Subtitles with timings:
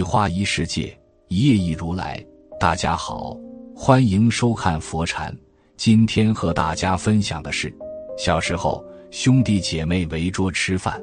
[0.00, 2.18] 一花一世界，一叶一如来。
[2.58, 3.36] 大家好，
[3.76, 5.30] 欢迎收看佛禅。
[5.76, 7.70] 今天和大家分享的是，
[8.16, 10.98] 小时候兄弟姐妹围桌吃饭，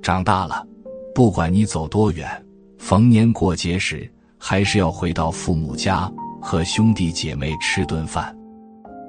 [0.00, 0.64] 长大了，
[1.12, 2.30] 不管你走多远，
[2.78, 4.08] 逢年过节时
[4.38, 6.08] 还是要回到父母家
[6.40, 8.32] 和兄弟姐妹吃顿饭。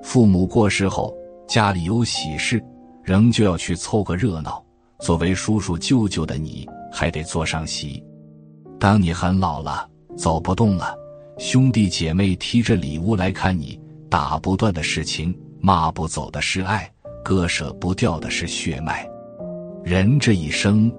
[0.02, 1.16] 父母过世后，
[1.48, 2.59] 家里有喜事，
[3.04, 4.66] 仍旧要去凑个热闹。
[5.02, 8.04] 作为叔叔舅舅的你，还得坐上席。
[8.84, 10.94] 当你很老了，走不动了，
[11.38, 13.80] 兄弟姐妹提着礼物来看你，
[14.10, 16.91] 打不断的是情，骂不走的是爱，
[17.24, 19.10] 割舍不掉的是血脉。
[19.86, 20.91] 人这一生，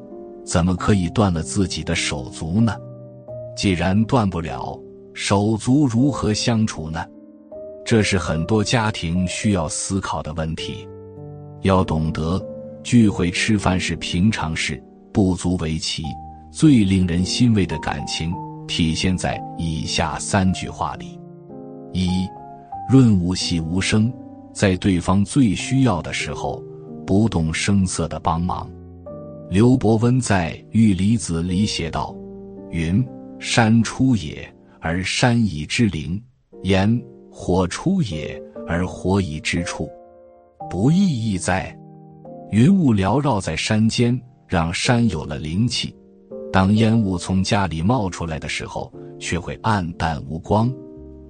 [0.47, 2.75] 怎么可以断了自己的手足呢？
[3.55, 4.81] 既然断不了，
[5.13, 7.05] 手足如何相处呢？
[7.85, 10.89] 这是很多家庭需要思考的问题。
[11.61, 12.43] 要懂得，
[12.83, 16.03] 聚会吃饭是平常事，不足为奇。
[16.55, 18.33] 最令人欣慰的感情
[18.69, 21.19] 体现在以下三句话里：
[21.93, 22.29] 一，
[22.89, 24.11] 润物细无声，
[24.53, 26.63] 在对方最需要的时候
[27.05, 28.71] 不动声色的帮忙。
[29.51, 32.15] 刘伯温在《玉离子》里写道
[32.71, 33.05] ：“云
[33.41, 36.17] 山出也，而山以之灵；
[36.63, 37.03] 言
[37.33, 39.91] 火出也，而火以之处。
[40.71, 41.77] 不义亦在，
[42.53, 45.93] 云雾缭绕在山间，让山有了灵气。”
[46.55, 48.89] 当烟雾从家里冒出来的时候，
[49.19, 50.73] 却会暗淡无光，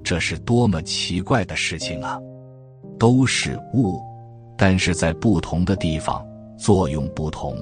[0.03, 2.21] 这是多么奇怪的事情啊！
[2.99, 3.99] 都是雾，
[4.55, 6.23] 但是在不同的地方
[6.59, 7.57] 作用不同。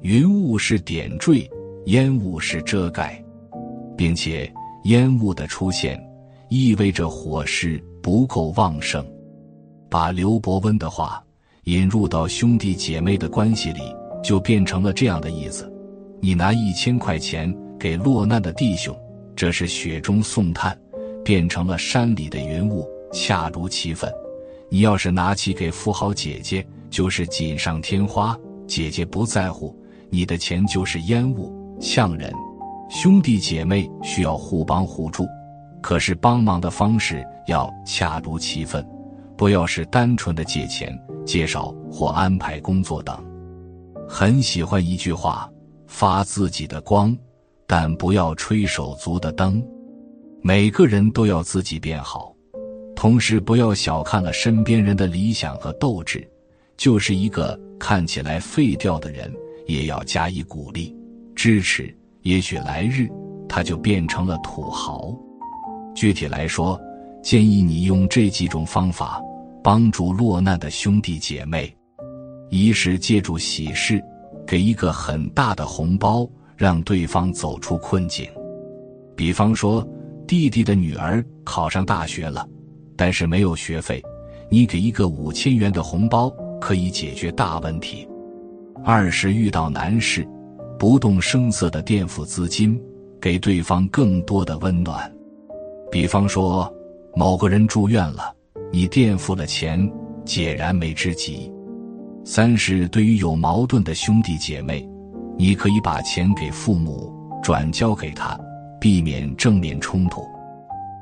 [0.00, 1.46] 云雾是点缀，
[1.84, 3.22] 烟雾是遮盖，
[3.94, 4.50] 并且
[4.84, 6.02] 烟雾的出现
[6.48, 9.04] 意味着火势不够旺盛。
[9.90, 11.22] 把刘伯温的话
[11.64, 13.82] 引入到兄弟姐妹的关系里，
[14.24, 15.69] 就变成了这样的意思。
[16.22, 18.94] 你拿一千块钱给落难的弟兄，
[19.34, 20.78] 这是雪中送炭，
[21.24, 24.12] 变成了山里的云雾，恰如其分。
[24.68, 29.74] 你要是拿起给富豪姐姐，就是锦上添花，姐姐不在乎，
[30.10, 31.50] 你的钱就是烟雾，
[31.80, 32.30] 呛人。
[32.90, 35.26] 兄弟姐妹需要互帮互助，
[35.80, 38.86] 可是帮忙的方式要恰如其分，
[39.38, 43.18] 不要是单纯的借钱、介绍或安排工作等。
[44.06, 45.50] 很喜欢一句话。
[45.90, 47.14] 发自己的光，
[47.66, 49.62] 但不要吹手足的灯。
[50.40, 52.34] 每个人都要自己变好，
[52.94, 56.26] 同时不要小看了身边人的理想和斗志。
[56.76, 59.30] 就是一个看起来废掉的人，
[59.66, 60.96] 也要加以鼓励、
[61.34, 61.94] 支持。
[62.22, 63.08] 也许来日
[63.48, 65.14] 他就变成了土豪。
[65.94, 66.80] 具体来说，
[67.22, 69.20] 建议你用这几种方法
[69.62, 71.76] 帮助落难的兄弟姐妹：
[72.48, 74.02] 一是借助喜事。
[74.50, 78.28] 给一个很大的红包，让对方走出困境。
[79.14, 79.88] 比方说，
[80.26, 82.44] 弟弟的女儿考上大学了，
[82.96, 84.02] 但是没有学费，
[84.50, 86.28] 你给一个五千元的红包，
[86.60, 88.08] 可以解决大问题。
[88.84, 90.26] 二是遇到难事，
[90.76, 92.76] 不动声色的垫付资金，
[93.20, 95.08] 给对方更多的温暖。
[95.92, 96.68] 比方说，
[97.14, 98.34] 某个人住院了，
[98.72, 99.88] 你垫付了钱，
[100.24, 101.52] 解燃眉之急。
[102.22, 104.86] 三是对于有矛盾的兄弟姐妹，
[105.38, 108.38] 你可以把钱给父母转交给他，
[108.80, 110.22] 避免正面冲突。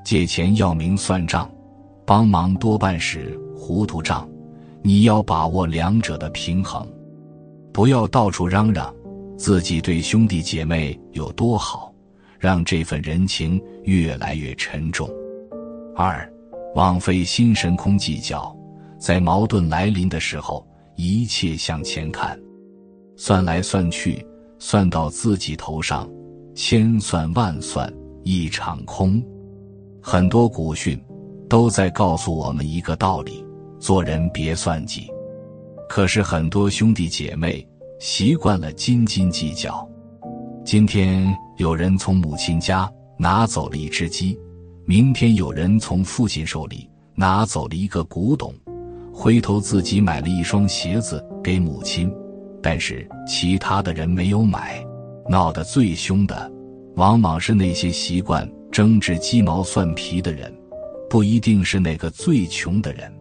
[0.05, 1.51] 借钱要明算账，
[2.07, 4.27] 帮忙多半是糊涂账，
[4.81, 6.87] 你要把握两者的平衡，
[7.73, 8.95] 不要到处嚷嚷
[9.37, 11.93] 自己对兄弟姐妹有多好，
[12.39, 15.11] 让这份人情越来越沉重。
[15.97, 16.33] 二，
[16.77, 18.57] 枉费心神空计较，
[18.99, 20.65] 在矛盾来临的时候。
[21.01, 22.37] 一切向前看，
[23.17, 24.27] 算来算去，
[24.59, 26.11] 算到自己头上，
[26.57, 27.89] 千算万算
[28.25, 29.23] 一场空。
[30.03, 31.01] 很多古训
[31.49, 33.47] 都在告诉我们一个道理：
[33.79, 35.09] 做人别算计。
[35.89, 37.65] 可是很多兄弟姐妹
[38.01, 39.89] 习惯了斤斤计较。
[40.65, 44.37] 今天有人从母亲家拿走了一只鸡，
[44.85, 48.53] 明天有人从父亲手里拿走了一个古董。
[49.21, 52.09] 回头自己买了一双鞋子给母亲，
[52.63, 54.81] 但是其他的人没有买。
[55.29, 56.49] 闹得最凶的，
[56.95, 60.55] 往往是那些习惯争执鸡毛蒜皮的人，
[61.11, 63.13] 不一定是那个最穷的人。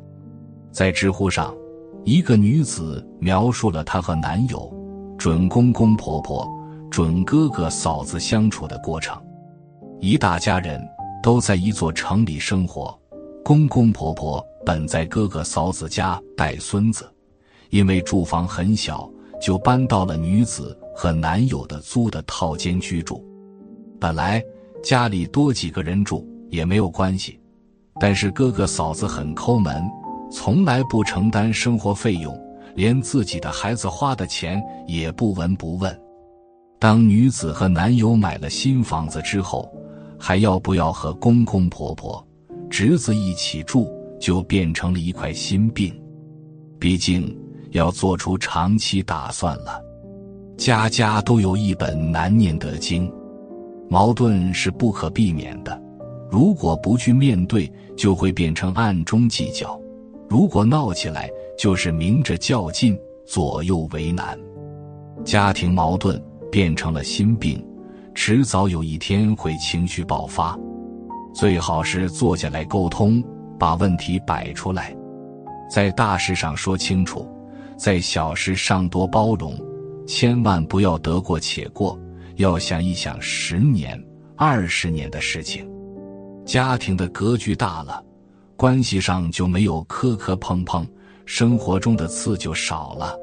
[0.71, 1.51] 在知乎上，
[2.05, 4.71] 一个女子描述了她和男友、
[5.17, 6.47] 准公公婆婆、
[6.91, 9.19] 准哥哥嫂子相处的过程。
[9.99, 10.79] 一大家人
[11.23, 12.95] 都在一座城里生活，
[13.47, 14.45] 公公婆婆。
[14.65, 17.09] 本在哥哥嫂子家带孙子，
[17.69, 19.09] 因为住房很小，
[19.41, 23.25] 就搬到了女子和男友的租的套间居住。
[24.01, 24.43] 本来
[24.83, 27.39] 家里多几个人住也没有关系，
[28.01, 29.81] 但是哥哥嫂子很抠门，
[30.29, 32.37] 从来不承担生活费用，
[32.75, 35.97] 连自己的孩子花的钱也不闻不问。
[36.77, 39.71] 当女子和男友买了新房子之后，
[40.19, 42.26] 还要不要和公公婆婆、
[42.79, 45.91] 侄子一起住，就变成了一块心病。
[46.77, 47.35] 毕竟
[47.71, 49.81] 要做出长期打算了。
[50.57, 53.11] 家家都有一本难念的经，
[53.89, 55.81] 矛盾是不可避免的。
[56.29, 59.69] 如果不去面对，就会变成暗中计较；
[60.29, 61.27] 如果闹起来，
[61.57, 62.95] 就是明着较劲，
[63.25, 64.37] 左右为难。
[65.25, 67.59] 家庭矛盾变成了心病，
[68.13, 70.55] 迟早有一天会情绪爆发。
[71.37, 73.23] 最好是坐下来沟通，
[73.59, 74.97] 把问题摆出来，
[75.69, 77.29] 在大事上说清楚，
[77.77, 79.55] 在小事上多包容。
[80.07, 81.95] 千万不要得过且过，
[82.37, 84.03] 要想一想十年、
[84.35, 85.69] 二十年的事情。
[86.43, 88.03] 家庭的格局大了，
[88.55, 90.87] 关系上就没有磕磕碰碰，
[91.27, 93.15] 生活中的刺就少了。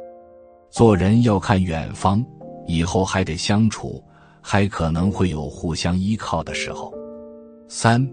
[0.70, 2.24] 做人要看远方，
[2.68, 4.00] 以后还得相处，
[4.40, 6.94] 还可能会有互相依靠的时候。
[7.68, 8.06] 三，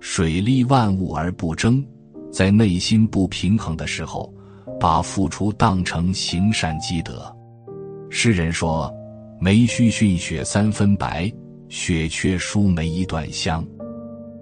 [0.00, 1.84] 水利万物而不争，
[2.32, 4.32] 在内心不平衡的时候，
[4.80, 7.34] 把付出当成行善积德。
[8.10, 8.92] 诗人说
[9.40, 11.30] ：“梅须逊雪三分白，
[11.68, 13.64] 雪却输梅一段香。”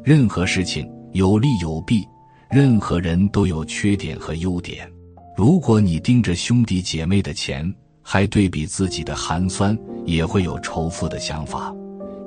[0.05, 2.07] 任何事情有利有弊，
[2.51, 4.91] 任何人都有缺点和优点。
[5.37, 7.73] 如果你盯着兄弟姐妹的钱，
[8.03, 11.75] 还对比自己的寒酸，也会有仇富的想法。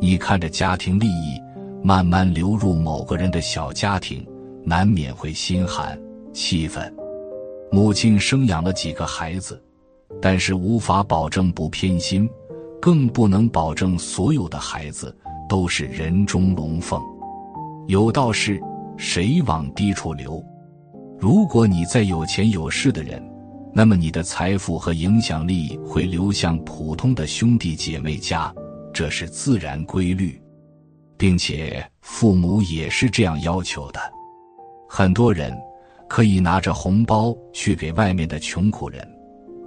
[0.01, 1.39] 你看着家庭利益
[1.85, 4.25] 慢慢流入某个人的小家庭，
[4.63, 5.95] 难免会心寒
[6.33, 6.91] 气愤。
[7.71, 9.61] 母亲生养了几个孩子。
[10.21, 12.27] 但是无法保证不偏心，
[12.81, 15.15] 更不能保证所有的孩子
[15.47, 16.99] 都是人中龙凤。
[17.85, 18.59] 有道是：
[18.97, 20.43] 水往低处流。
[21.19, 23.21] 如果你再有钱有势的人，
[23.73, 28.51] 那么你的财富和影响力会流向普通的兄弟姐妹家，
[28.91, 30.41] 这是自然规律，
[31.17, 33.99] 并且父母也是这样要求的。
[34.87, 35.55] 很多人
[36.07, 39.07] 可以拿着红包去给外面的穷苦人。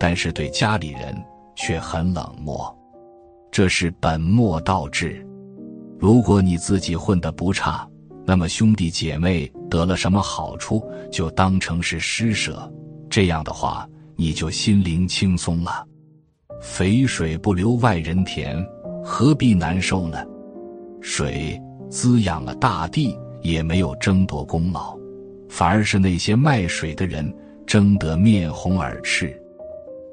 [0.00, 1.12] 但是对家里人
[1.56, 2.72] 却很冷漠，
[3.50, 5.26] 这是本末倒置。
[5.98, 7.84] 如果你自己混得不差，
[8.24, 10.80] 那么兄弟姐妹得了什么好处，
[11.10, 12.72] 就当成是施舍。
[13.10, 15.84] 这样的话，你就心灵轻松了。
[16.60, 18.64] 肥水不流外人田，
[19.02, 20.24] 何必难受呢？
[21.00, 21.60] 水
[21.90, 24.96] 滋养了大地，也没有争夺功劳，
[25.48, 27.32] 反而是那些卖水的人
[27.66, 29.40] 争得面红耳赤。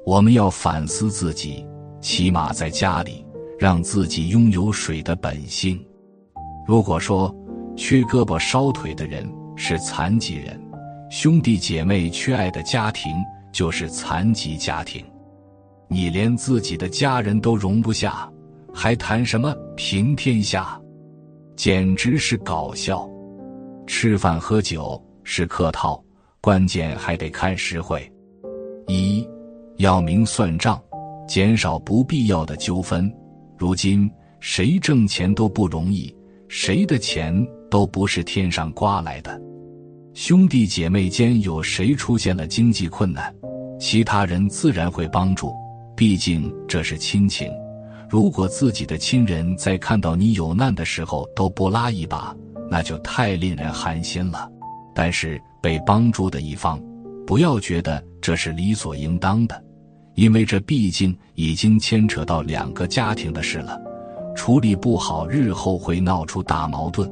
[0.04, 1.66] 我们要反思自己，
[2.00, 3.26] 起码在家里
[3.58, 5.84] 让自己拥有水的本性。
[6.66, 7.34] 如果说
[7.76, 10.60] 缺胳膊烧腿的人是残疾人，
[11.10, 13.12] 兄弟姐妹缺爱的家庭
[13.52, 15.04] 就是残疾家庭。
[15.88, 18.28] 你连自己的家人都容不下，
[18.78, 20.78] 还谈什么平天下？
[21.56, 23.08] 简直是搞笑！
[23.86, 25.98] 吃饭喝酒是客套，
[26.42, 28.06] 关键还得看实惠。
[28.86, 29.26] 一。
[29.78, 30.80] 要明算账，
[31.26, 33.10] 减少不必要的纠纷。
[33.58, 34.10] 如今
[34.40, 36.14] 谁挣钱都不容易，
[36.48, 39.40] 谁的钱都不是天上刮来的。
[40.14, 43.34] 兄弟姐妹间有谁出现了经济困难，
[43.78, 45.52] 其他人自然会帮助，
[45.94, 47.50] 毕竟这是亲情。
[48.08, 52.34] 如果自己的亲人在看到你有难的时候都不拉一把，
[52.70, 54.48] 那就太令人寒心了。
[54.94, 56.80] 但是被帮助的一方，
[57.26, 59.62] 不要觉得这是理所应当的。
[60.14, 63.78] 因为这毕竟已经牵扯到两个家庭的事了，
[64.34, 67.10] 处理不好，日后会闹出大矛盾。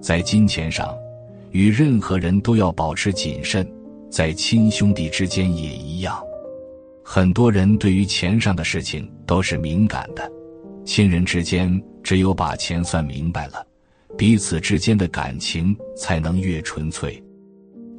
[0.00, 0.94] 在金钱上，
[1.50, 3.66] 与任何人都要保持谨慎，
[4.08, 6.22] 在亲兄弟之间也一样。
[7.12, 10.30] 很多人对于钱上的事情都是敏感的，
[10.84, 11.68] 亲人之间
[12.04, 13.66] 只有把钱算明白了，
[14.16, 17.20] 彼此之间的感情才能越纯粹。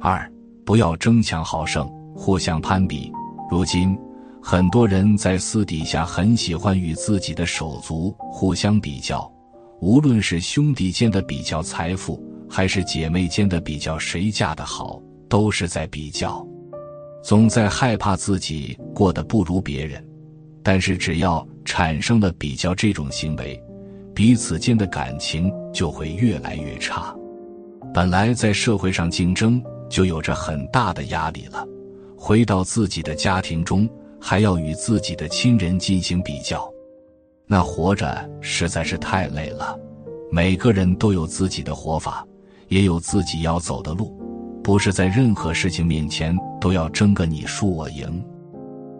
[0.00, 0.26] 二，
[0.64, 3.12] 不要争强好胜，互相攀比。
[3.50, 3.94] 如今。
[4.42, 9.30] 很多人在私底下很喜欢与自己的手足互相比较，
[9.82, 16.44] 无论是兄弟间的比较财富，还是姐妹间的比较谁嫁的好，都是在比较，
[17.22, 20.04] 总在害怕自己过得不如别人。
[20.62, 23.60] 但是只要产生了比较这种行为，
[24.14, 27.14] 彼此间的感情就会越来越差。
[27.94, 31.66] 本来在社会上竞争就有着很大的压力了，
[32.16, 33.88] 回到自己的家庭中。
[34.24, 36.72] 还要与自己的亲人进行比较，
[37.44, 39.76] 那活着实在是太累了。
[40.30, 42.24] 每个人都有自己的活法，
[42.68, 44.16] 也有自己要走的路，
[44.62, 48.24] 不是在任何事情面前都要争个你输我赢，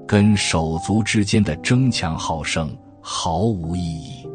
[0.06, 4.26] 跟手足之间的争强好胜毫无意义。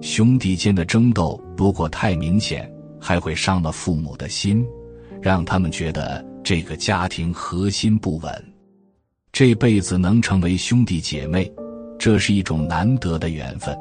[0.00, 4.64] 兄弟间的争斗如果太明显，还会伤了父母的心，
[5.20, 8.52] 让他们觉得这个家庭核心不稳。
[9.32, 11.50] 这辈子能成为兄弟姐妹，
[11.98, 13.76] 这是一种难得的缘分。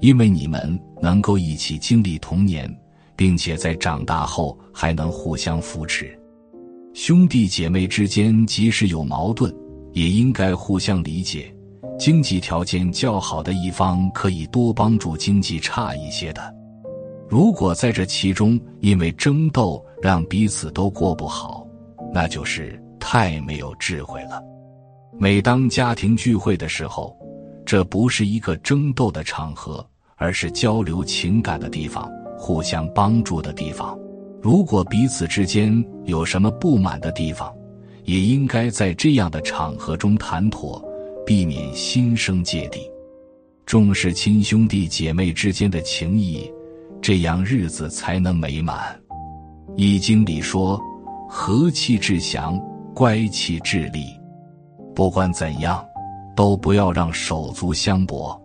[0.00, 2.68] 因为你们能够一起经历童年，
[3.16, 6.18] 并且在长大后还能互相扶持，
[6.92, 9.54] 兄弟姐妹之间即使有矛盾，
[9.92, 11.54] 也应该互相理解。
[11.98, 16.54] 经济条件较好的一方可以多帮助经济差一些的。
[17.28, 21.66] 如果在这其中因为争斗让彼此都过不好，
[22.12, 24.42] 那就是太没有智慧了。
[25.18, 27.16] 每当家庭聚会的时候，
[27.64, 29.86] 这不是一个争斗的场合。
[30.22, 32.06] 而是交流情感的地方，
[32.36, 33.98] 互相帮助的地方。
[34.42, 37.54] 如果彼此之间有什么不满的地方，
[38.04, 40.82] 也应该在这样的场合中谈妥，
[41.26, 42.80] 避免心生芥蒂。
[43.66, 46.50] 重视亲兄弟姐妹之间的情谊，
[47.02, 48.98] 这样日子才能美满。
[49.76, 50.80] 《易经》里说
[51.28, 52.58] ：“和气致祥，
[52.94, 54.06] 乖气致利。”
[54.96, 55.86] 不管怎样，
[56.34, 58.40] 都不要让手足相搏。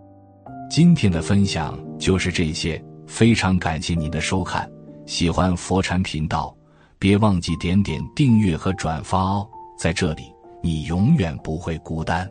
[0.70, 4.70] 今天的分享就是这些，非常感谢您的收看。
[5.06, 6.56] 喜欢佛禅频道，
[6.98, 9.48] 别忘记点点订阅和转发哦。
[9.78, 10.34] 在这里，
[10.64, 12.30] 你永远不会孤单。